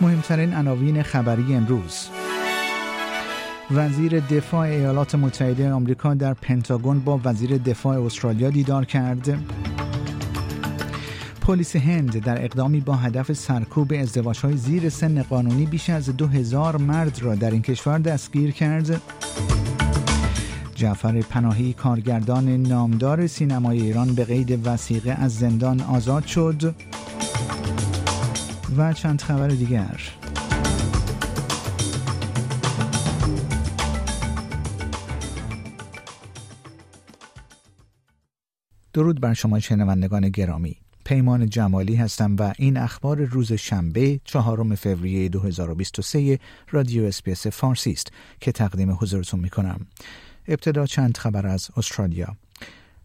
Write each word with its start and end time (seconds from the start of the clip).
مهمترین 0.00 0.54
عناوین 0.54 1.02
خبری 1.02 1.54
امروز. 1.54 2.08
وزیر 3.70 4.20
دفاع 4.20 4.60
ایالات 4.60 5.14
متحده 5.14 5.72
آمریکا 5.72 6.14
در 6.14 6.34
پنتاگون 6.34 7.00
با 7.00 7.20
وزیر 7.24 7.58
دفاع 7.58 8.04
استرالیا 8.04 8.50
دیدار 8.50 8.84
کرد. 8.84 9.38
پلیس 11.40 11.76
هند 11.76 12.24
در 12.24 12.44
اقدامی 12.44 12.80
با 12.80 12.94
هدف 12.96 13.32
سرکوب 13.32 13.92
ازدواجهای 14.00 14.56
زیر 14.56 14.88
سن 14.88 15.22
قانونی 15.22 15.66
بیش 15.66 15.90
از 15.90 16.16
دو 16.16 16.26
هزار 16.26 16.76
مرد 16.76 17.22
را 17.22 17.34
در 17.34 17.50
این 17.50 17.62
کشور 17.62 17.98
دستگیر 17.98 18.50
کرد. 18.50 19.00
جعفر 20.74 21.20
پناهی 21.20 21.72
کارگردان 21.72 22.48
نامدار 22.48 23.26
سینمای 23.26 23.80
ایران 23.80 24.14
به 24.14 24.24
قید 24.24 24.66
وسیقه 24.66 25.10
از 25.10 25.34
زندان 25.34 25.80
آزاد 25.80 26.26
شد. 26.26 26.74
و 28.76 28.92
چند 28.92 29.22
خبر 29.22 29.48
دیگر. 29.48 30.00
درود 38.92 39.20
بر 39.20 39.34
شما 39.34 39.60
شنوندگان 39.60 40.28
گرامی. 40.28 40.76
پیمان 41.04 41.48
جمالی 41.48 41.94
هستم 41.94 42.36
و 42.38 42.52
این 42.58 42.76
اخبار 42.76 43.20
روز 43.20 43.52
شنبه 43.52 44.20
چهارم 44.24 44.74
فوریه 44.74 45.28
2023 45.28 46.38
رادیو 46.70 47.04
اسپیس 47.04 47.46
فارسی 47.46 47.90
است 47.92 48.12
که 48.40 48.52
تقدیم 48.52 48.90
حضورتون 48.90 49.40
می 49.40 49.50
کنم. 49.50 49.86
ابتدا 50.48 50.86
چند 50.86 51.16
خبر 51.16 51.46
از 51.46 51.68
استرالیا. 51.76 52.36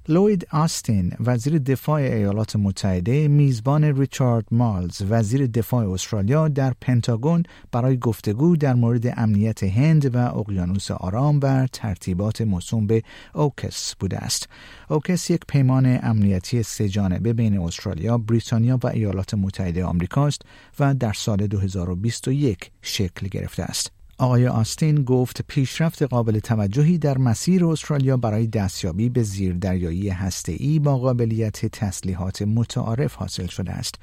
لوید 0.07 0.47
آستین 0.51 1.13
وزیر 1.19 1.57
دفاع 1.57 2.01
ایالات 2.01 2.55
متحده 2.55 3.27
میزبان 3.27 3.83
ریچارد 3.83 4.45
مالز 4.51 5.01
وزیر 5.09 5.47
دفاع 5.47 5.91
استرالیا 5.91 6.47
در 6.47 6.73
پنتاگون 6.81 7.43
برای 7.71 7.97
گفتگو 7.97 8.57
در 8.57 8.73
مورد 8.73 9.13
امنیت 9.17 9.63
هند 9.63 10.15
و 10.15 10.17
اقیانوس 10.17 10.91
آرام 10.91 11.39
و 11.43 11.67
ترتیبات 11.67 12.41
موسوم 12.41 12.87
به 12.87 13.03
اوکس 13.33 13.95
بوده 13.95 14.17
است. 14.17 14.49
اوکس 14.89 15.29
یک 15.29 15.41
پیمان 15.47 15.99
امنیتی 16.03 16.63
سهجانبه 16.63 17.33
بین 17.33 17.59
استرالیا 17.59 18.17
بریتانیا 18.17 18.79
و 18.83 18.87
ایالات 18.87 19.33
متحده 19.33 19.85
آمریکا 19.85 20.27
است 20.27 20.41
و 20.79 20.93
در 20.93 21.13
سال 21.13 21.47
2021 21.47 22.71
شکل 22.81 23.27
گرفته 23.27 23.63
است. 23.63 23.91
آقای 24.17 24.47
آستین 24.47 25.03
گفت 25.03 25.41
پیشرفت 25.47 26.01
قابل 26.01 26.39
توجهی 26.39 26.97
در 26.97 27.17
مسیر 27.17 27.65
استرالیا 27.65 28.17
برای 28.17 28.47
دستیابی 28.47 29.09
به 29.09 29.23
زیردریایی 29.23 30.09
هسته‌ای 30.09 30.79
با 30.79 30.97
قابلیت 30.97 31.65
تسلیحات 31.65 32.41
متعارف 32.41 33.15
حاصل 33.15 33.47
شده 33.47 33.71
است. 33.71 33.95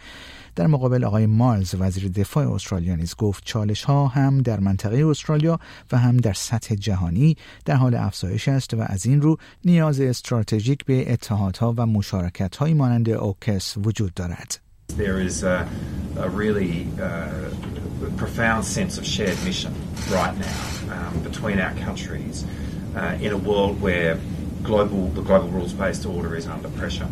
در 0.56 0.66
مقابل 0.66 1.04
آقای 1.04 1.26
مالز 1.26 1.74
وزیر 1.78 2.08
دفاع 2.08 2.52
استرالیا 2.52 2.96
نیز 2.96 3.14
گفت 3.16 3.42
چالش 3.44 3.84
ها 3.84 4.06
هم 4.06 4.42
در 4.42 4.60
منطقه 4.60 5.06
استرالیا 5.06 5.58
و 5.92 5.98
هم 5.98 6.16
در 6.16 6.32
سطح 6.32 6.74
جهانی 6.74 7.36
در 7.64 7.74
حال 7.74 7.94
افزایش 7.94 8.48
است 8.48 8.74
و 8.74 8.80
از 8.80 9.06
این 9.06 9.22
رو 9.22 9.36
نیاز 9.64 10.00
استراتژیک 10.00 10.84
به 10.84 11.12
اتحادها 11.12 11.74
و 11.76 11.86
مشارکت 11.86 12.56
های 12.56 12.74
مانند 12.74 13.10
اوکس 13.10 13.76
وجود 13.76 14.14
دارد. 14.14 14.58
There 14.98 15.20
is 15.20 15.42
a, 15.42 15.66
a 16.18 16.28
really 16.28 16.86
uh, 17.00 17.71
profound 18.16 18.64
sense 18.64 18.98
of 18.98 19.06
shared 19.06 19.42
mission 19.44 19.74
right 20.10 20.36
now 20.36 21.08
um, 21.08 21.22
between 21.22 21.58
our 21.58 21.74
countries 21.76 22.44
uh, 22.96 23.18
in 23.20 23.32
a 23.32 23.36
world 23.36 23.80
where 23.80 24.18
global 24.62 25.08
the 25.08 25.22
global 25.22 25.48
rules-based 25.48 26.06
order 26.06 26.36
is 26.36 26.46
under 26.46 26.68
pressure 26.70 27.08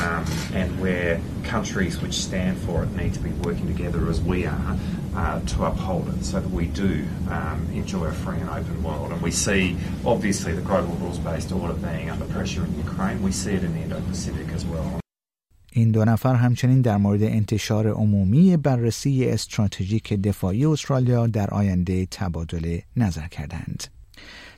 um, 0.00 0.24
and 0.52 0.80
where 0.80 1.20
countries 1.44 2.00
which 2.00 2.14
stand 2.14 2.58
for 2.58 2.84
it 2.84 2.90
need 2.92 3.14
to 3.14 3.20
be 3.20 3.30
working 3.30 3.66
together 3.66 4.08
as 4.08 4.20
we 4.20 4.46
are 4.46 4.76
uh, 5.14 5.40
to 5.40 5.64
uphold 5.64 6.08
it 6.08 6.24
so 6.24 6.40
that 6.40 6.50
we 6.50 6.66
do 6.66 7.04
um, 7.30 7.68
enjoy 7.72 8.06
a 8.06 8.12
free 8.12 8.38
and 8.38 8.48
open 8.48 8.82
world. 8.82 9.12
And 9.12 9.20
we 9.20 9.30
see, 9.30 9.76
obviously, 10.06 10.52
the 10.52 10.62
global 10.62 10.94
rules-based 10.94 11.52
order 11.52 11.74
being 11.74 12.10
under 12.10 12.24
pressure 12.26 12.64
in 12.64 12.74
Ukraine. 12.78 13.22
We 13.22 13.32
see 13.32 13.52
it 13.52 13.64
in 13.64 13.74
the 13.74 13.80
Indo-Pacific 13.80 14.48
as 14.54 14.64
well. 14.64 15.01
این 15.74 15.90
دو 15.90 16.04
نفر 16.04 16.34
همچنین 16.34 16.80
در 16.80 16.96
مورد 16.96 17.22
انتشار 17.22 17.88
عمومی 17.88 18.56
بررسی 18.56 19.24
استراتژیک 19.24 20.12
دفاعی 20.12 20.66
استرالیا 20.66 21.26
در 21.26 21.50
آینده 21.50 22.06
تبادل 22.06 22.78
نظر 22.96 23.26
کردند. 23.26 23.84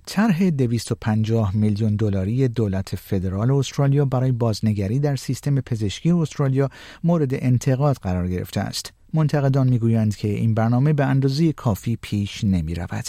طرح 0.07 0.51
250 0.51 1.57
میلیون 1.57 1.97
دلاری 1.97 2.49
دولت 2.49 2.97
فدرال 2.97 3.51
استرالیا 3.51 4.05
برای 4.05 4.33
بازنگری 4.33 4.99
در 4.99 5.17
سیستم 5.17 5.61
پزشکی 5.61 6.11
استرالیا 6.11 6.69
مورد 7.05 7.35
انتقاد 7.35 7.97
قرار 7.97 8.29
گرفته 8.29 8.61
است. 8.61 8.93
منتقدان 9.13 9.69
می‌گویند 9.69 10.17
که 10.17 10.29
این 10.29 10.55
برنامه 10.55 10.93
به 10.93 11.05
اندازه 11.05 11.53
کافی 11.53 11.99
پیش 12.03 12.45
نمی 12.45 12.75
رود. 12.75 13.05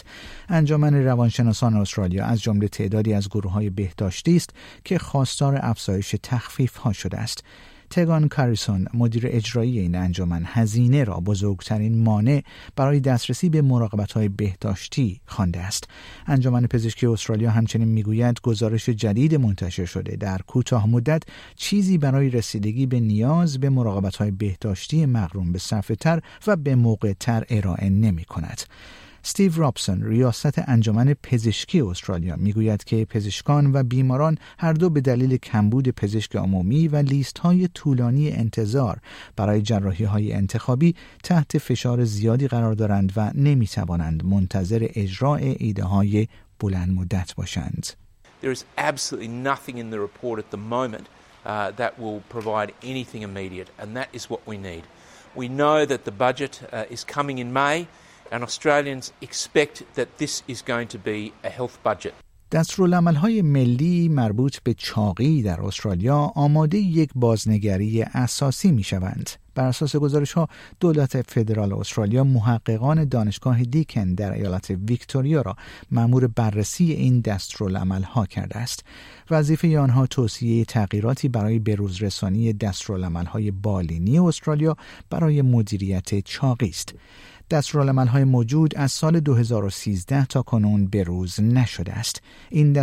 انجمن 0.50 0.94
روانشناسان 0.94 1.76
استرالیا 1.76 2.26
از 2.26 2.42
جمله 2.42 2.68
تعدادی 2.68 3.14
از 3.14 3.30
گروه 3.30 3.52
های 3.52 3.70
بهداشتی 3.70 4.36
است 4.36 4.50
که 4.84 4.98
خواستار 4.98 5.60
افزایش 5.62 6.16
تخفیف 6.24 6.76
ها 6.76 6.94
شده 6.94 7.18
است. 7.18 7.44
تگان 7.90 8.28
کاریسون 8.28 8.88
مدیر 8.94 9.24
اجرایی 9.28 9.80
این 9.80 9.96
انجمن 9.96 10.44
هزینه 10.46 11.04
را 11.04 11.20
بزرگترین 11.20 12.04
مانع 12.04 12.44
برای 12.76 13.00
دسترسی 13.00 13.50
به 13.50 13.62
مراقبت 13.62 14.12
های 14.12 14.30
بهداشتی 14.30 15.22
خوانده 15.26 15.60
است 15.60 15.88
انجمن 16.28 16.68
پزشکی 16.68 17.06
استرالیا 17.06 17.52
همچنین 17.52 17.88
می‌گوید 17.88 18.42
گزارش 18.42 18.90
جدید 18.90 19.36
منتشر 19.36 19.86
شده 19.86 20.16
در 20.16 20.38
کوتاه 20.48 20.90
مدت 20.90 21.24
چیزی 21.56 21.98
برای 21.98 22.30
رسیدگی 22.30 22.86
به 22.86 23.00
نیاز 23.00 23.60
به 23.60 23.70
مراقبت 23.70 24.16
های 24.16 24.32
بهداشتی 24.32 25.06
مقرون 25.06 25.52
به 25.52 25.60
صرفه 25.60 25.96
تر 25.96 26.22
و 26.48 26.56
به 26.56 26.76
موقع 26.76 27.14
تر 27.14 27.44
ارائه 27.50 27.90
نمی 27.90 28.26
کند. 28.26 28.62
استیو 29.26 29.52
رابسون 29.56 30.04
ریاست 30.04 30.70
انجمن 30.70 31.14
پزشکی 31.24 31.82
استرالیا 31.82 32.36
می‌گوید 32.36 32.84
که 32.84 33.06
پزشکان 33.06 33.72
و 33.74 33.84
بیماران 33.84 34.38
هر 34.60 34.74
دو 34.74 34.90
به 34.90 35.02
دلیل 35.02 35.38
کمبود 35.38 35.90
پزشک 35.90 36.36
عمومی 36.36 36.88
و 36.88 36.96
لیست 36.96 37.40
های 37.40 37.68
طولانی 37.68 38.32
انتظار 38.32 39.00
برای 39.36 39.62
جراحی 39.62 40.06
های 40.06 40.34
انتخابی 40.34 40.96
تحت 41.24 41.58
فشار 41.58 42.04
زیادی 42.04 42.48
قرار 42.48 42.74
دارند 42.74 43.14
و 43.16 43.32
نمی 43.36 43.68
توانند 43.68 44.26
منتظر 44.26 44.88
اجرای 44.96 45.56
ایده 45.60 45.84
های 45.84 46.28
بلند 46.60 46.94
مدت 46.94 47.36
باشند. 47.36 47.88
There 48.42 48.52
is 48.52 48.66
absolutely 48.78 49.28
nothing 49.28 49.78
in 49.78 49.90
the 49.90 50.00
report 50.00 50.40
at 50.40 50.52
the 50.52 50.64
moment 50.76 51.06
uh, 51.46 51.72
that 51.72 52.00
will 52.00 52.22
provide 52.30 52.74
anything 52.84 53.22
immediate, 53.24 53.70
and 53.80 53.96
that 53.98 54.10
is 54.14 54.30
what 54.30 54.42
we 54.46 54.58
need. 54.58 54.84
We 55.36 55.48
know 55.48 55.86
that 55.86 56.02
the 56.10 56.16
budget 56.26 56.54
uh, 56.72 56.96
is 56.96 57.04
coming 57.04 57.40
in 57.40 57.52
May. 57.52 57.88
And 58.32 58.44
Australians 58.44 59.14
expect 59.22 59.84
that 59.96 60.18
this 60.18 60.44
is 60.48 60.62
going 60.62 60.88
to 60.88 60.98
be 60.98 61.34
a 61.44 61.50
health 61.50 61.78
budget. 61.84 62.14
های 63.22 63.42
ملی 63.42 64.10
مربوط 64.10 64.58
به 64.64 64.74
چاقی 64.74 65.44
در 65.44 65.62
استرالیا 65.62 66.18
آماده 66.36 66.78
یک 66.78 67.10
بازنگری 67.16 68.02
اساسی 68.02 68.72
می 68.72 68.84
شوند. 68.84 69.30
بر 69.56 69.68
اساس 69.68 69.96
گزارش 69.96 70.32
ها 70.32 70.48
دولت 70.80 71.22
فدرال 71.32 71.74
استرالیا 71.74 72.24
محققان 72.24 73.06
دانشگاه 73.06 73.64
دیکن 73.64 74.14
در 74.14 74.32
ایالت 74.32 74.70
ویکتوریا 74.70 75.42
را 75.42 75.56
مأمور 75.92 76.28
بررسی 76.28 76.92
این 76.92 77.22
دستورالعمل 77.22 78.04
ها 78.04 78.26
کرده 78.26 78.58
است 78.58 78.84
وظیفه 79.30 79.80
آنها 79.80 80.08
توصیه 80.08 80.66
تغییراتی 80.66 81.30
برای 81.30 81.60
بروزرسانی 81.60 82.54
دستورالعمل 82.54 83.26
های 83.26 83.52
بالینی 83.52 84.20
استرالیا 84.20 84.78
برای 85.10 85.42
مدیریت 85.42 86.20
چاقی 86.20 86.70
است 86.70 86.94
های 88.08 88.24
موجود 88.24 88.78
از 88.78 88.92
سال 88.92 89.20
2013 89.20 90.26
تا 90.26 90.42
کنون 90.42 90.88
بروز 90.88 91.40
نشده 91.40 91.94
است. 91.94 92.22
این 92.50 92.78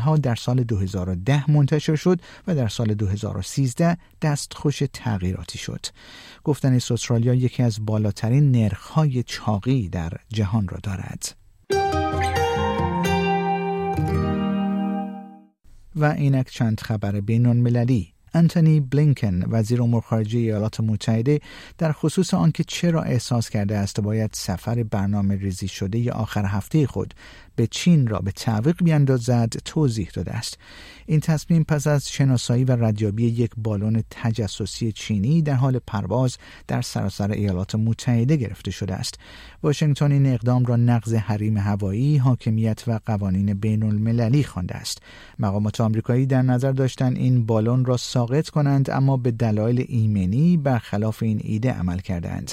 ها 0.00 0.16
در 0.16 0.34
سال 0.34 0.62
2010 0.62 1.50
منتشر 1.50 1.96
شد 1.96 2.20
و 2.46 2.54
در 2.54 2.68
سال 2.68 2.94
2013 2.94 3.96
دستخوش 4.22 4.82
تغییراتی 4.92 5.58
شد. 5.58 5.86
گفتن 6.44 6.72
استرالیا 6.72 7.34
یکی 7.34 7.62
از 7.62 7.86
بالاترین 7.86 8.50
نرخ‌های 8.50 9.22
چاقی 9.22 9.88
در 9.88 10.12
جهان 10.28 10.68
را 10.68 10.78
دارد. 10.82 11.36
و 15.96 16.04
اینک 16.04 16.50
چند 16.50 16.80
خبر 16.80 17.20
بین 17.20 17.46
المللی 17.46 18.15
انتونی 18.36 18.80
بلینکن 18.80 19.42
وزیر 19.50 19.82
امور 19.82 20.02
خارجه 20.02 20.38
ایالات 20.38 20.80
متحده 20.80 21.40
در 21.78 21.92
خصوص 21.92 22.34
آنکه 22.34 22.64
چرا 22.64 23.02
احساس 23.02 23.50
کرده 23.50 23.76
است 23.76 24.00
باید 24.00 24.30
سفر 24.34 24.82
برنامه 24.82 25.36
ریزی 25.36 25.68
شده 25.68 26.12
آخر 26.12 26.44
هفته 26.44 26.86
خود 26.86 27.14
به 27.56 27.66
چین 27.66 28.06
را 28.06 28.18
به 28.18 28.32
تعویق 28.32 28.84
بیاندازد 28.84 29.52
توضیح 29.64 30.10
داده 30.14 30.32
است. 30.32 30.58
این 31.06 31.20
تصمیم 31.20 31.64
پس 31.64 31.86
از 31.86 32.08
شناسایی 32.08 32.64
و 32.64 32.84
ردیابی 32.84 33.26
یک 33.26 33.50
بالون 33.56 34.02
تجسسی 34.10 34.92
چینی 34.92 35.42
در 35.42 35.54
حال 35.54 35.78
پرواز 35.86 36.36
در 36.66 36.82
سراسر 36.82 37.30
ایالات 37.30 37.74
متحده 37.74 38.36
گرفته 38.36 38.70
شده 38.70 38.94
است. 38.94 39.18
واشنگتن 39.62 40.12
این 40.12 40.26
اقدام 40.26 40.64
را 40.64 40.76
نقض 40.76 41.14
حریم 41.14 41.56
هوایی 41.56 42.16
حاکمیت 42.16 42.84
و 42.86 43.00
قوانین 43.06 43.54
بین 43.54 43.82
المللی 43.82 44.44
خوانده 44.44 44.74
است. 44.74 45.02
مقامات 45.38 45.80
آمریکایی 45.80 46.26
در 46.26 46.42
نظر 46.42 46.72
داشتند 46.72 47.16
این 47.16 47.46
بالون 47.46 47.84
را 47.84 47.96
ساقط 47.96 48.48
کنند 48.48 48.90
اما 48.90 49.16
به 49.16 49.30
دلایل 49.30 49.84
ایمنی 49.88 50.56
برخلاف 50.56 51.22
این 51.22 51.40
ایده 51.44 51.72
عمل 51.72 51.98
کردند 51.98 52.52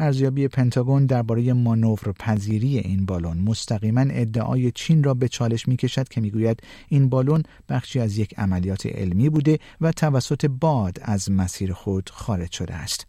ارزیابی 0.00 0.48
پنتاگون 0.48 1.06
درباره 1.06 1.52
مانور 1.52 2.12
پذیری 2.18 2.78
این 2.78 3.06
بالون 3.06 3.38
مستقیما 3.38 4.00
ادعای 4.00 4.70
چین 4.70 5.04
را 5.04 5.14
به 5.14 5.28
چالش 5.28 5.68
می 5.68 5.76
کشد 5.76 6.08
که 6.08 6.20
می‌گوید 6.20 6.62
این 6.88 7.08
بالون 7.08 7.42
بخشی 7.68 8.00
از 8.00 8.18
یک 8.18 8.38
عملیات 8.38 8.86
علمی 8.86 9.28
بوده 9.28 9.58
و 9.80 9.92
توسط 9.92 10.46
باد 10.46 10.98
از 11.02 11.30
مسیر 11.30 11.72
خود 11.72 12.10
خارج 12.10 12.52
شده 12.52 12.74
است. 12.74 13.06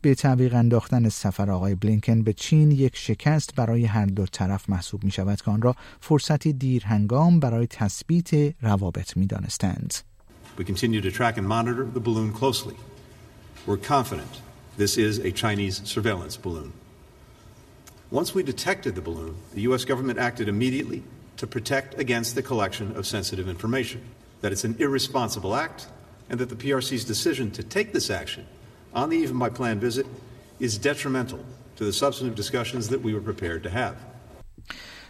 به 0.00 0.14
تعویق 0.14 0.54
انداختن 0.54 1.08
سفر 1.08 1.50
آقای 1.50 1.74
بلینکن 1.74 2.22
به 2.22 2.32
چین 2.32 2.70
یک 2.70 2.96
شکست 2.96 3.54
برای 3.54 3.84
هر 3.84 4.06
دو 4.06 4.26
طرف 4.26 4.70
محسوب 4.70 5.04
می 5.04 5.10
شود 5.10 5.40
که 5.42 5.50
آن 5.50 5.62
را 5.62 5.74
فرصتی 6.00 6.52
دیر 6.52 6.84
هنگام 6.84 7.40
برای 7.40 7.66
تثبیت 7.66 8.54
روابط 8.62 9.16
می 9.16 9.26
دانستند. 9.26 9.94
We 10.58 10.64
continue 10.64 11.00
to 11.00 11.10
track 11.10 11.36
and 11.36 11.46
monitor 11.48 11.84
the 11.94 12.00
balloon 12.00 12.32
closely. 12.32 12.76
We're 13.66 13.76
this 14.76 14.96
is 14.96 15.18
a 15.18 15.30
Chinese 15.30 15.82
surveillance 15.84 16.36
balloon. 16.36 16.72
Once 18.10 18.34
we 18.34 18.42
detected 18.42 18.94
the 18.94 19.00
balloon, 19.00 19.36
the 19.54 19.62
U.S. 19.62 19.84
government 19.84 20.18
acted 20.18 20.48
immediately 20.48 21.02
to 21.36 21.46
protect 21.46 21.98
against 21.98 22.34
the 22.34 22.42
collection 22.42 22.96
of 22.96 23.06
sensitive 23.06 23.48
information, 23.48 24.02
that 24.40 24.52
it's 24.52 24.64
an 24.64 24.76
irresponsible 24.78 25.54
act, 25.54 25.88
and 26.28 26.38
that 26.38 26.48
the 26.48 26.56
PRC's 26.56 27.04
decision 27.04 27.50
to 27.50 27.62
take 27.62 27.92
this 27.92 28.10
action 28.10 28.46
on 28.94 29.10
the 29.10 29.16
eve 29.16 29.30
of 29.30 29.36
my 29.36 29.48
planned 29.48 29.80
visit 29.80 30.06
is 30.60 30.78
detrimental 30.78 31.44
to 31.76 31.84
the 31.84 31.92
substantive 31.92 32.36
discussions 32.36 32.88
that 32.88 33.00
we 33.00 33.14
were 33.14 33.20
prepared 33.20 33.62
to 33.64 33.70
have. 33.70 33.96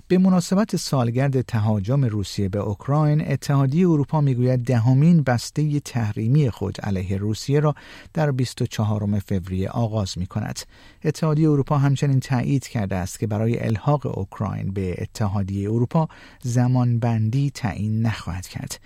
به 0.08 0.18
مناسبت 0.18 0.76
سالگرد 0.76 1.40
تهاجم 1.42 2.04
روسیه 2.04 2.48
به 2.48 2.58
اوکراین 2.58 3.32
اتحادیه 3.32 3.88
اروپا 3.88 4.20
می‌گوید 4.20 4.64
دهمین 4.64 5.22
بسته 5.22 5.80
تحریمی 5.80 6.50
خود 6.50 6.80
علیه 6.80 7.16
روسیه 7.16 7.60
را 7.60 7.74
در 8.12 8.30
24 8.30 9.18
فوریه 9.18 9.68
آغاز 9.68 10.18
می 10.18 10.26
کند. 10.26 10.60
اتحادیه 11.04 11.50
اروپا 11.50 11.78
همچنین 11.78 12.20
تایید 12.20 12.68
کرده 12.68 12.96
است 12.96 13.18
که 13.18 13.26
برای 13.26 13.66
الحاق 13.66 14.18
اوکراین 14.18 14.72
به 14.72 14.94
اتحادیه 14.98 15.70
اروپا 15.70 16.08
زمان 16.42 16.98
بندی 16.98 17.50
تعیین 17.50 18.06
نخواهد 18.06 18.46
کرد. 18.46 18.80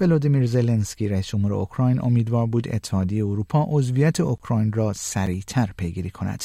ولادیمیر 0.00 0.46
زلنسکی 0.46 1.08
رئیس 1.08 1.26
جمهور 1.26 1.52
اوکراین 1.52 2.04
امیدوار 2.04 2.46
بود 2.46 2.74
اتحادیه 2.74 3.24
اروپا 3.24 3.66
عضویت 3.68 4.20
اوکراین 4.20 4.72
را 4.72 4.92
سریعتر 4.92 5.70
پیگیری 5.76 6.10
کند. 6.10 6.44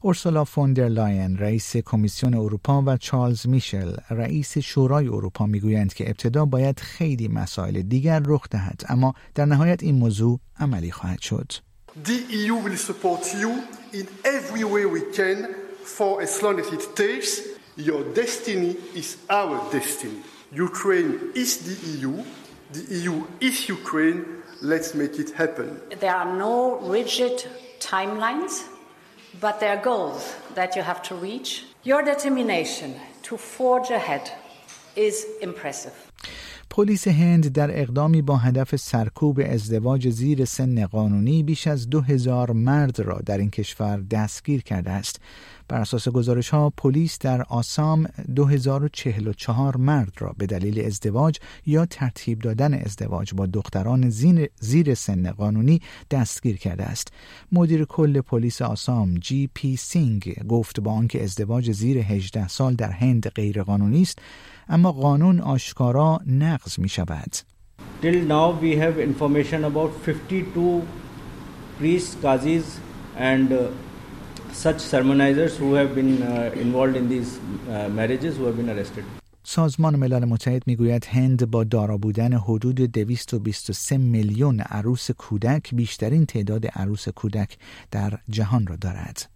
اورسولا 0.00 0.44
فوندر 0.44 0.88
لاین 0.88 1.38
رئیس 1.38 1.76
کمیسیون 1.76 2.34
اروپا 2.34 2.82
و 2.86 2.96
چارلز 2.96 3.46
میشل 3.46 3.96
رئیس 4.10 4.58
شورای 4.58 5.08
اروپا 5.08 5.46
می‌گویند 5.46 5.94
که 5.94 6.08
ابتدا 6.08 6.44
باید 6.44 6.80
خیلی 6.80 7.28
مسائل 7.28 7.82
دیگر 7.82 8.22
رخ 8.26 8.48
دهد 8.50 8.82
اما 8.88 9.14
در 9.34 9.44
نهایت 9.44 9.82
این 9.82 9.94
موضوع 9.94 10.40
عملی 10.60 10.90
خواهد 10.90 11.20
شد. 11.20 11.52
The 12.04 12.18
EU 12.30 12.54
will 12.64 12.76
support 12.76 13.24
you 13.42 13.52
in 13.92 14.06
every 14.24 14.64
way 14.74 14.84
we 14.96 15.02
can 15.16 15.36
for 15.96 16.22
as 16.22 16.42
long 16.42 16.60
as 16.60 16.68
it 16.72 16.84
takes. 16.96 17.30
Your 17.88 18.02
destiny 18.14 18.76
is 18.94 19.08
our 19.40 19.56
destiny. 19.72 20.20
Ukraine 20.68 21.12
is 21.34 21.50
the 21.68 21.76
EU. 21.92 22.14
The 22.76 22.84
EU 22.98 23.14
is 23.48 23.56
Ukraine. 23.78 24.20
Let's 24.62 24.90
make 24.94 25.14
it 25.24 25.30
happen. 25.42 25.68
There 26.02 26.16
are 26.22 26.30
no 26.46 26.54
rigid 26.96 27.36
timelines. 27.92 28.77
But 29.40 29.60
there 29.60 29.76
are 29.76 29.82
goals 29.82 30.34
that 30.54 30.76
you 30.76 30.82
have 30.82 31.02
to 31.08 31.14
reach. 31.14 31.64
Your 31.84 32.02
determination 32.02 32.94
to 33.22 33.36
forge 33.36 33.90
ahead 33.90 34.30
is 34.96 35.26
impressive. 35.42 35.94
پلیس 36.70 37.08
هند 37.08 37.52
در 37.52 37.80
اقدامی 37.80 38.22
با 38.22 38.36
هدف 38.36 38.76
سرکوب 38.76 39.40
ازدواج 39.44 40.08
زیر 40.08 40.44
سن 40.44 40.86
قانونی 40.86 41.42
بیش 41.42 41.66
از 41.66 41.90
دو 41.90 42.00
هزار 42.00 42.52
مرد 42.52 43.00
را 43.00 43.20
در 43.26 43.38
این 43.38 43.50
کشور 43.50 44.00
دستگیر 44.10 44.62
کرده 44.62 44.90
است. 44.90 45.20
بر 45.68 45.80
اساس 45.80 46.08
گزارش 46.08 46.48
ها 46.48 46.70
پلیس 46.70 47.18
در 47.18 47.42
آسام 47.42 48.06
2044 48.36 49.76
مرد 49.76 50.12
را 50.18 50.34
به 50.38 50.46
دلیل 50.46 50.84
ازدواج 50.84 51.38
یا 51.66 51.86
ترتیب 51.86 52.38
دادن 52.38 52.74
ازدواج 52.74 53.34
با 53.34 53.46
دختران 53.46 54.10
زیر 54.60 54.94
سن 54.94 55.30
قانونی 55.30 55.80
دستگیر 56.10 56.56
کرده 56.56 56.84
است. 56.84 57.12
مدیر 57.52 57.84
کل 57.84 58.20
پلیس 58.20 58.62
آسام 58.62 59.14
جی 59.14 59.50
پی 59.54 59.76
سینگ 59.76 60.34
گفت 60.48 60.80
با 60.80 60.92
آنکه 60.92 61.22
ازدواج 61.22 61.72
زیر 61.72 61.98
18 61.98 62.48
سال 62.48 62.74
در 62.74 62.90
هند 62.90 63.28
غیرقانونی 63.28 64.02
است 64.02 64.18
اما 64.68 64.92
قانون 64.92 65.40
آشکارا 65.40 66.20
نقض 66.26 66.78
می 66.78 66.88
شود. 66.88 67.32
Till 68.02 68.20
now 68.36 68.50
we 68.50 68.76
have 68.76 68.98
information 68.98 69.64
about 69.64 69.90
52 70.04 70.86
priests, 71.78 72.14
qazis 72.14 72.78
and 73.16 73.52
uh, 73.52 73.68
such 74.64 74.80
sermonizers 74.92 75.52
who 75.60 75.70
have 75.74 75.90
been 75.94 76.12
uh, 76.22 76.64
involved 76.64 76.96
in 76.96 77.08
these 77.08 77.30
uh, 77.38 77.88
marriages 77.98 78.32
who 78.36 78.44
have 78.48 78.56
been 78.56 78.70
arrested. 78.70 79.04
سازمان 79.44 79.96
ملل 79.96 80.24
متحد 80.24 80.62
می‌گوید 80.66 81.04
هند 81.04 81.50
با 81.50 81.64
دارا 81.64 81.98
بودن 81.98 82.32
حدود 82.32 82.76
223 82.80 83.98
میلیون 83.98 84.60
عروس 84.60 85.10
کودک 85.10 85.74
بیشترین 85.74 86.26
تعداد 86.26 86.66
عروس 86.66 87.08
کودک 87.08 87.58
در 87.90 88.18
جهان 88.28 88.66
را 88.66 88.76
دارد. 88.76 89.30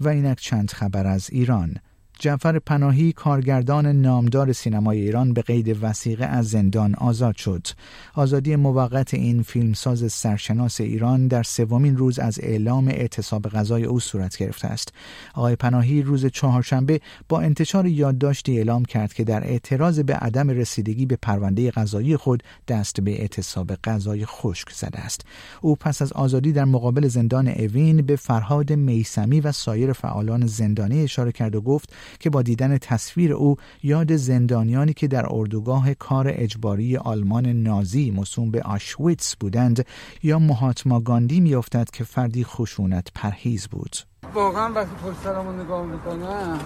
و 0.00 0.08
اینک 0.08 0.38
چند 0.40 0.70
خبر 0.70 1.06
از 1.06 1.30
ایران 1.30 1.76
جعفر 2.20 2.58
پناهی 2.58 3.12
کارگردان 3.12 3.86
نامدار 3.86 4.52
سینمای 4.52 5.00
ایران 5.00 5.32
به 5.32 5.42
قید 5.42 5.78
وسیقه 5.82 6.24
از 6.24 6.48
زندان 6.48 6.94
آزاد 6.94 7.36
شد. 7.36 7.66
آزادی 8.14 8.56
موقت 8.56 9.14
این 9.14 9.42
فیلمساز 9.42 10.12
سرشناس 10.12 10.80
ایران 10.80 11.28
در 11.28 11.42
سومین 11.42 11.96
روز 11.96 12.18
از 12.18 12.38
اعلام 12.42 12.88
اعتصاب 12.88 13.48
غذای 13.48 13.84
او 13.84 14.00
صورت 14.00 14.36
گرفته 14.36 14.68
است. 14.68 14.92
آقای 15.34 15.56
پناهی 15.56 16.02
روز 16.02 16.26
چهارشنبه 16.26 17.00
با 17.28 17.40
انتشار 17.40 17.86
یادداشتی 17.86 18.58
اعلام 18.58 18.84
کرد 18.84 19.12
که 19.12 19.24
در 19.24 19.44
اعتراض 19.44 20.00
به 20.00 20.14
عدم 20.14 20.50
رسیدگی 20.50 21.06
به 21.06 21.18
پرونده 21.22 21.70
غذایی 21.70 22.16
خود 22.16 22.42
دست 22.68 23.00
به 23.00 23.20
اعتصاب 23.20 23.74
غذای 23.74 24.26
خشک 24.26 24.70
زده 24.70 24.98
است. 24.98 25.24
او 25.60 25.76
پس 25.76 26.02
از 26.02 26.12
آزادی 26.12 26.52
در 26.52 26.64
مقابل 26.64 27.08
زندان 27.08 27.48
اوین 27.48 28.02
به 28.02 28.16
فرهاد 28.16 28.72
میسمی 28.72 29.40
و 29.40 29.52
سایر 29.52 29.92
فعالان 29.92 30.46
زندانی 30.46 31.02
اشاره 31.02 31.32
کرد 31.32 31.54
و 31.54 31.60
گفت 31.60 31.92
که 32.20 32.30
با 32.30 32.42
دیدن 32.42 32.78
تصویر 32.78 33.32
او 33.32 33.56
یاد 33.82 34.16
زندانیانی 34.16 34.92
که 34.92 35.08
در 35.08 35.26
اردوگاه 35.30 35.94
کار 35.94 36.26
اجباری 36.28 36.96
آلمان 36.96 37.46
نازی 37.46 38.10
مصوم 38.10 38.50
به 38.50 38.62
آشویتس 38.62 39.36
بودند 39.36 39.86
یا 40.22 40.38
مهاتما 40.38 41.00
گاندی 41.00 41.40
میافتد 41.40 41.90
که 41.90 42.04
فردی 42.04 42.44
خشونت 42.44 43.08
پرهیز 43.14 43.68
بود. 43.68 43.96
واقعا 44.34 44.72
وقتی 44.72 44.90
پشت 45.04 45.16
سرمون 45.24 45.60
نگاه 45.60 45.86
می‌کنم 45.86 46.58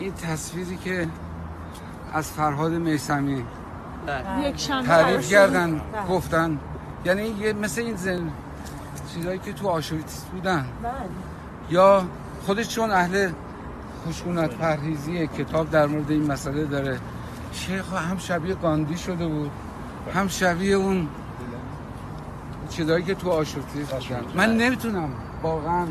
این 0.00 0.12
تصویری 0.12 0.76
که 0.76 1.06
از 2.12 2.30
فرهاد 2.30 2.72
میسمی 2.72 3.44
تعریف 4.86 5.30
کردن 5.30 5.80
گفتن 6.08 6.58
یعنی 7.04 7.22
یه 7.22 7.52
مثل 7.52 7.80
این 7.80 7.96
زن 7.96 8.30
چیزایی 9.14 9.38
که 9.38 9.52
تو 9.52 9.68
آشویتس 9.68 10.24
بودن. 10.24 10.66
یا 11.70 12.06
خودش 12.46 12.68
چون 12.68 12.90
اهل 12.90 13.30
خشونت 14.08 14.50
پرهیزی 14.50 15.26
کتاب 15.26 15.70
در 15.70 15.86
مورد 15.86 16.10
این 16.10 16.32
مسئله 16.32 16.64
داره. 16.64 16.98
شیخ 17.52 17.94
هم 17.94 18.18
شبیه 18.18 18.54
گاندی 18.54 18.96
شده 18.96 19.26
بود. 19.26 19.50
هم 20.14 20.28
شبیه 20.28 20.76
اون 20.76 21.08
چیزایی 22.70 23.04
که 23.04 23.14
تو 23.14 23.30
آشورتی 23.30 23.86
من 24.34 24.56
نمی‌تونم. 24.56 25.08
واقعا. 25.42 25.86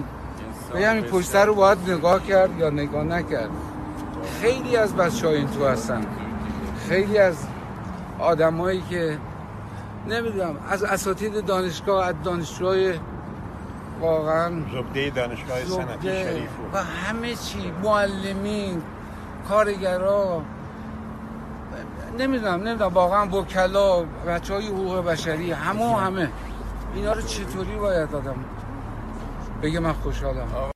بگم 0.75 0.93
این 0.93 1.03
پشتر 1.03 1.45
رو 1.45 1.55
باید 1.55 1.77
نگاه 1.88 2.24
کرد 2.24 2.59
یا 2.59 2.69
نگاه 2.69 3.03
نکرد. 3.03 3.50
خیلی 4.41 4.77
از 4.77 4.95
بچه 4.95 5.27
این 5.27 5.47
تو 5.47 5.65
هستن. 5.65 6.05
خیلی 6.89 7.17
از 7.17 7.36
آدمایی 8.19 8.83
که 8.89 9.17
نمی‌دونم 10.09 10.55
از 10.69 10.83
اساتید 10.83 11.45
دانشگاه 11.45 12.07
از 12.07 12.15
دانشجوهای 12.24 12.93
واقعا 14.01 14.51
زبده 14.74 15.10
دانشگاه 15.10 15.66
سنتی 15.66 16.08
شریف 16.08 16.50
و 16.74 16.84
همه 16.84 17.36
چی 17.36 17.72
معلمین 17.84 18.82
کارگرا 19.50 20.42
نمی‌دونم 22.20 22.63
نمی‌دونم 22.63 22.94
واقعا 22.94 23.27
وکلا 23.27 24.04
بچه 24.04 24.54
های 24.54 24.68
حقوق 24.68 25.06
بشری 25.06 25.51
همه 25.51 25.94
و 25.94 25.96
همه. 25.96 26.30
اینا 26.96 27.13
رو 27.13 27.22
چطوری 27.22 27.75
باید 27.75 28.16
آدم 28.16 28.36
بگه 29.62 29.80
من 29.80 29.94
خوشحالم. 29.94 30.72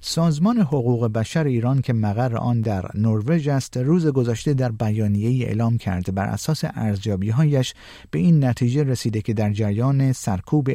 سازمان 0.00 0.58
حقوق 0.58 1.06
بشر 1.06 1.44
ایران 1.44 1.82
که 1.82 1.92
مقر 1.92 2.36
آن 2.36 2.60
در 2.60 2.84
نروژ 2.94 3.48
است 3.48 3.76
روز 3.76 4.06
گذشته 4.06 4.54
در 4.54 4.72
بیانیه 4.72 5.46
اعلام 5.46 5.78
کرده 5.78 6.12
بر 6.12 6.26
اساس 6.26 6.64
ارزیابیهایش 6.64 7.74
به 8.10 8.18
این 8.18 8.44
نتیجه 8.44 8.82
رسیده 8.82 9.20
که 9.20 9.34
در 9.34 9.52
جریان 9.52 10.12
سرکوب 10.12 10.68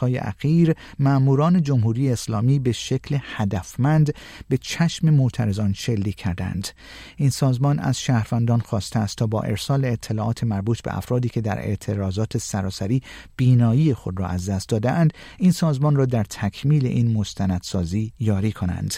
های 0.00 0.18
اخیر 0.18 0.74
ماموران 0.98 1.62
جمهوری 1.62 2.12
اسلامی 2.12 2.58
به 2.58 2.72
شکل 2.72 3.18
هدفمند 3.22 4.14
به 4.48 4.58
چشم 4.58 5.10
معترضان 5.10 5.72
شلیک 5.72 6.16
کردند. 6.16 6.68
این 7.16 7.30
سازمان 7.30 7.78
از 7.78 8.00
شهروندان 8.00 8.60
خواسته 8.60 8.98
است 8.98 9.16
تا 9.16 9.26
با 9.26 9.40
ارسال 9.40 9.84
اطلاعات 9.84 10.44
مربوط 10.44 10.82
به 10.82 10.96
افرادی 10.96 11.28
که 11.28 11.40
در 11.40 11.58
اعتراضات 11.58 12.38
سراسری 12.38 13.02
بینایی 13.36 13.94
خود 13.94 14.20
را 14.20 14.26
از 14.26 14.50
دست 14.50 14.68
دادهاند 14.68 15.12
این 15.38 15.52
سازمان 15.52 15.96
را 15.96 16.06
در 16.06 16.24
تکمیل 16.24 16.86
این 16.86 17.12
مستندسازی 17.12 18.12
یاری 18.20 18.52
کنند 18.70 18.94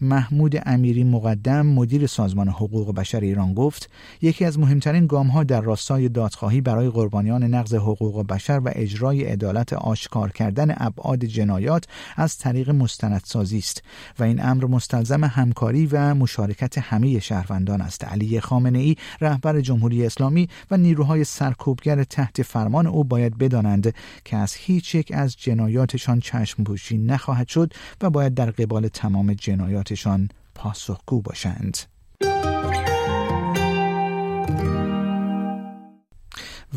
محمود 0.00 0.54
امیری 0.66 1.04
مقدم 1.04 1.66
مدیر 1.66 2.06
سازمان 2.06 2.48
حقوق 2.48 2.94
بشر 2.94 3.20
ایران 3.20 3.54
گفت 3.54 3.90
یکی 4.22 4.44
از 4.44 4.58
مهمترین 4.58 5.06
گام 5.06 5.26
ها 5.26 5.44
در 5.44 5.60
راستای 5.60 6.08
دادخواهی 6.08 6.60
برای 6.60 6.88
قربانیان 6.88 7.44
نقض 7.44 7.74
حقوق 7.74 8.26
بشر 8.26 8.60
و 8.64 8.70
اجرای 8.74 9.24
عدالت 9.24 9.72
آشکار 9.72 10.32
کردن 10.32 10.74
ابعاد 10.76 11.24
جنایات 11.24 11.84
از 12.16 12.38
طریق 12.38 12.70
مستندسازی 12.70 13.58
است 13.58 13.82
و 14.18 14.24
این 14.24 14.44
امر 14.44 14.64
مستلزم 14.64 15.24
همکاری 15.24 15.86
و 15.86 16.14
مشارکت 16.14 16.78
همه 16.78 17.18
شهروندان 17.18 17.80
است. 17.80 18.04
علی 18.04 18.40
خامنه 18.40 18.78
ای 18.78 18.96
رهبر 19.20 19.60
جمهوری 19.60 20.06
اسلامی 20.06 20.48
و 20.70 20.76
نیروهای 20.76 21.24
سرکوبگر 21.24 22.04
تحت 22.04 22.42
فرمان 22.42 22.86
او 22.86 23.04
باید 23.04 23.38
بدانند 23.38 23.94
که 24.24 24.36
از 24.36 24.54
هیچ 24.54 24.94
یک 24.94 25.12
از 25.14 25.36
جنایاتشان 25.36 26.20
چشم 26.20 26.64
پوشی 26.64 26.98
نخواهد 26.98 27.48
شد 27.48 27.72
و 28.00 28.10
باید 28.10 28.34
در 28.34 28.50
قبال 28.50 28.88
تمام 28.98 29.32
جنایاتشان 29.32 30.28
پاسخگو 30.54 31.20
باشند. 31.20 31.78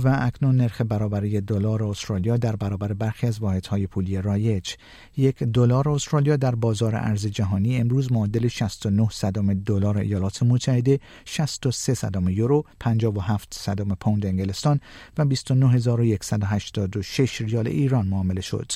و 0.03 0.17
اکنون 0.22 0.55
نرخ 0.55 0.81
برابری 0.81 1.41
دلار 1.41 1.84
استرالیا 1.84 2.38
در 2.38 2.55
برابر 2.55 2.93
برخی 2.93 3.27
از 3.27 3.39
واحدهای 3.39 3.88
پولی 3.88 4.22
رایج. 4.22 4.74
یک 5.17 5.43
دلار 5.43 5.89
استرالیا 5.89 6.38
در 6.38 6.55
بازار 6.55 6.96
ارز 6.96 7.25
جهانی 7.25 7.77
امروز 7.77 8.12
معادل 8.12 8.48
69 8.48 9.08
صدم 9.12 9.53
دلار 9.53 9.98
ایالات 9.98 10.43
متحده 10.43 11.00
63 11.25 11.93
صدم 11.93 12.29
یورو 12.29 12.65
57 12.79 13.53
صدم 13.53 13.96
پوند 13.96 14.25
انگلستان 14.25 14.79
و 15.17 15.25
29186 15.25 17.41
ریال 17.41 17.67
ایران 17.67 18.08
معامله 18.08 18.41
شد. 18.41 18.72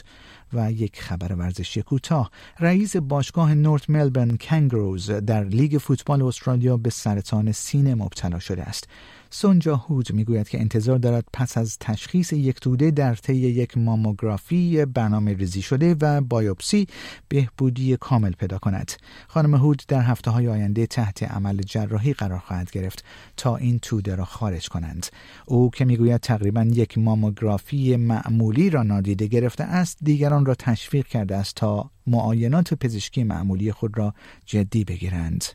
و 0.54 0.72
یک 0.72 1.02
خبر 1.02 1.34
ورزشی 1.34 1.82
کوتاه. 1.82 2.32
رئیس 2.60 2.96
باشگاه 2.96 3.54
نورت 3.54 3.90
ملبورن 3.90 4.38
کنگروز 4.38 5.12
در 5.12 5.44
لیگ 5.44 5.78
فوتبال 5.78 6.22
استرالیا 6.22 6.78
به 6.78 6.90
سرطان 6.90 7.52
سینه 7.52 7.96
مبتلا 7.96 8.40
شده 8.40 8.64
است. 8.64 8.88
سونجا 9.38 9.76
هود 9.76 10.14
می‌گوید 10.14 10.50
که 10.50 10.60
انتظار 10.60 10.98
دارد 10.98 11.26
پس 11.34 11.58
از 11.58 11.78
تشخیص 11.80 12.34
یک 12.34 12.60
توده 12.60 12.92
در 12.92 13.16
طی 13.16 13.36
یک 13.36 13.78
ماموگرافی 13.78 14.86
برنامه 14.86 15.34
ریزی 15.34 15.62
شده 15.62 15.96
و 16.02 16.22
بایوپسی 16.22 16.88
بهبودی 17.28 17.98
کامل 17.98 18.32
پیدا 18.32 18.58
کند. 18.58 18.92
خانم 19.28 19.56
هود 19.56 19.84
در 19.88 20.02
هفته 20.02 20.32
های 20.32 20.48
آینده 20.48 20.88
تحت 20.88 21.24
عمل 21.24 21.62
جراحی 21.62 22.14
قرار 22.14 22.40
خواهد 22.40 22.72
گرفت 22.72 23.06
تا 23.38 23.56
این 23.56 23.80
توده 23.80 24.16
را 24.16 24.26
خارج 24.26 24.68
کنند. 24.68 25.06
او 25.46 25.70
که 25.70 25.86
می‌گوید 25.86 26.22
تقریبا 26.22 26.64
یک 26.64 26.98
ماموگرافی 26.98 27.96
معمولی 27.96 28.70
را 28.70 28.84
نادیده 28.84 29.28
گرفته 29.28 29.64
است 29.64 29.98
دیگران 30.02 30.46
را 30.46 30.56
تشویق 30.56 31.08
کرده 31.08 31.36
است 31.36 31.56
تا 31.56 31.92
معاینات 32.08 32.74
پزشکی 32.74 33.24
معمولی 33.24 33.72
خود 33.72 33.98
را 33.98 34.14
جدی 34.46 34.84
بگیرند. 34.84 35.46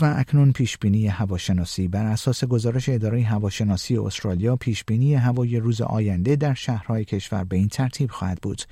و 0.00 0.14
اکنون 0.18 0.52
پیش 0.52 0.78
بینی 0.78 1.06
هواشناسی 1.06 1.88
بر 1.88 2.06
اساس 2.06 2.44
گزارش 2.44 2.88
اداره 2.88 3.22
هواشناسی 3.22 3.96
استرالیا 3.96 4.56
پیش 4.56 4.84
بینی 4.84 5.14
هوای 5.14 5.56
روز 5.56 5.80
آینده 5.80 6.36
در 6.36 6.54
شهرهای 6.54 7.04
کشور 7.04 7.44
به 7.44 7.56
این 7.56 7.68
ترتیب 7.68 8.10
خواهد 8.10 8.40
بود. 8.40 8.62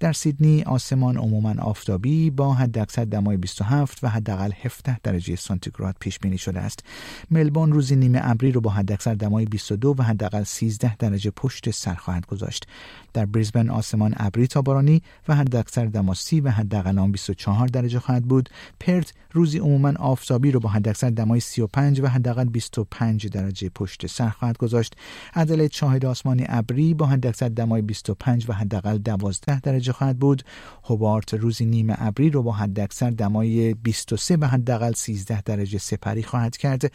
در 0.00 0.12
سیدنی 0.12 0.62
آسمان 0.62 1.16
عموما 1.16 1.54
آفتابی 1.58 2.30
با 2.30 2.54
حداکثر 2.54 3.04
دمای 3.04 3.36
27 3.36 4.04
و 4.04 4.08
حداقل 4.08 4.52
17 4.62 5.00
درجه 5.02 5.36
سانتیگراد 5.36 5.96
پیش 6.00 6.18
بینی 6.18 6.38
شده 6.38 6.60
است. 6.60 6.84
ملبورن 7.30 7.72
روزی 7.72 7.96
نیمه 7.96 8.20
ابری 8.22 8.52
رو 8.52 8.60
با 8.60 8.70
حداکثر 8.70 9.14
دمای 9.14 9.44
22 9.44 9.94
و 9.98 10.02
حداقل 10.02 10.42
13 10.44 10.96
درجه 10.96 11.30
پشت 11.30 11.70
سر 11.70 11.94
خواهد 11.94 12.26
گذاشت. 12.26 12.66
در 13.12 13.26
بریزبن 13.26 13.70
آسمان 13.70 14.14
ابری 14.16 14.46
تا 14.46 14.62
بارانی 14.62 15.02
و 15.28 15.34
حداکثر 15.34 15.86
دما 15.86 16.14
30 16.14 16.40
و 16.40 16.50
حداقل 16.50 17.10
24 17.10 17.68
درجه 17.68 17.98
خواهد 17.98 18.24
بود. 18.24 18.48
پرت 18.80 19.12
روزی 19.32 19.58
عموما 19.58 19.92
آفتابی 19.98 20.50
رو 20.50 20.61
با 20.62 20.68
حداکثر 20.68 21.10
دمای 21.10 21.40
35 21.40 22.00
و 22.00 22.06
حداقل 22.06 22.44
25 22.44 23.28
درجه 23.28 23.68
پشت 23.68 24.06
سر 24.06 24.28
خواهد 24.28 24.58
گذاشت. 24.58 24.94
ادلید 25.34 25.72
شاهد 25.72 26.04
آسمانی 26.04 26.44
ابری 26.48 26.94
با 26.94 27.06
حداکثر 27.06 27.48
دمای 27.48 27.82
25 27.82 28.50
و 28.50 28.52
حداقل 28.52 28.98
12 28.98 29.60
درجه 29.60 29.92
خواهد 29.92 30.18
بود. 30.18 30.42
هوبارت 30.84 31.34
روزی 31.34 31.64
نیمه 31.64 31.94
ابری 31.98 32.30
رو 32.30 32.42
با 32.42 32.52
حداکثر 32.52 33.10
دمای 33.10 33.74
23 33.74 34.36
و 34.36 34.44
حداقل 34.44 34.92
13 34.92 35.42
درجه 35.42 35.78
سپری 35.78 36.22
خواهد 36.22 36.56
کرد. 36.56 36.92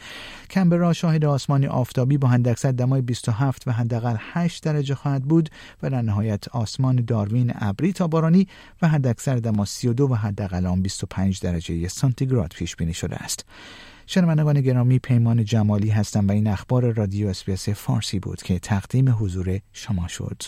کمبرا 0.50 0.92
شاهد 0.92 1.24
آسمانی 1.24 1.66
آفتابی 1.66 2.18
با 2.18 2.28
حداکثر 2.28 2.72
دمای 2.72 3.02
27 3.02 3.68
و 3.68 3.72
حداقل 3.72 4.16
8 4.18 4.64
درجه 4.64 4.94
خواهد 4.94 5.22
بود 5.22 5.50
و 5.82 5.90
در 5.90 6.02
نهایت 6.02 6.48
آسمان 6.48 7.04
داروین 7.04 7.52
ابری 7.54 7.92
تا 7.92 8.06
بارانی 8.06 8.48
و 8.82 8.88
حداکثر 8.88 9.36
دما 9.36 9.64
32 9.64 10.08
و 10.08 10.14
حداقل 10.14 10.80
25 10.80 11.40
درجه 11.40 11.88
سانتیگراد 11.88 12.52
پیش 12.56 12.76
بینی 12.76 12.94
شده 12.94 13.16
است. 13.16 13.44
شنوندگان 14.06 14.60
گرامی 14.60 14.98
پیمان 14.98 15.44
جمالی 15.44 15.90
هستم 15.90 16.28
و 16.28 16.32
این 16.32 16.46
اخبار 16.46 16.92
رادیو 16.92 17.28
اسپیس 17.28 17.68
فارسی 17.68 18.18
بود 18.18 18.42
که 18.42 18.58
تقدیم 18.58 19.16
حضور 19.18 19.60
شما 19.72 20.08
شد. 20.08 20.42